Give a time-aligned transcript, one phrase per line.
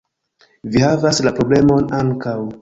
[0.75, 2.35] -Vi havas la problemon ankaŭ